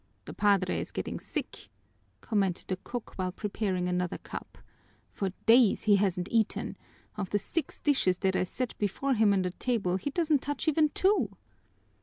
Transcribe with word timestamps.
"The 0.25 0.33
padre 0.33 0.79
is 0.79 0.91
getting 0.91 1.19
sick," 1.19 1.69
commented 2.21 2.65
the 2.69 2.77
cook 2.77 3.15
while 3.19 3.31
preparing 3.31 3.87
another 3.87 4.17
cup. 4.17 4.57
"For 5.11 5.29
days 5.45 5.83
he 5.83 5.97
hasn't 5.97 6.27
eaten; 6.31 6.75
of 7.17 7.29
the 7.29 7.37
six 7.37 7.79
dishes 7.79 8.17
that 8.17 8.35
I 8.35 8.45
set 8.45 8.75
before 8.79 9.13
him 9.13 9.31
on 9.31 9.43
the 9.43 9.51
table 9.51 9.97
he 9.97 10.09
doesn't 10.09 10.41
touch 10.41 10.67
even 10.67 10.89
two." 10.89 11.37